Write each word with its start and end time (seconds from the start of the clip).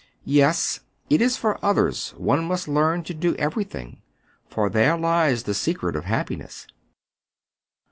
"Yes, 0.41 0.79
it 1.11 1.21
is 1.21 1.37
for 1.37 1.63
others 1.63 2.15
one 2.17 2.43
must 2.45 2.67
learn 2.67 3.03
to 3.03 3.13
do 3.13 3.35
every 3.35 3.63
thing; 3.63 4.01
for 4.49 4.67
there 4.67 4.97
lies 4.97 5.43
the 5.43 5.53
secret 5.53 5.95
of 5.95 6.05
happiness." 6.05 6.65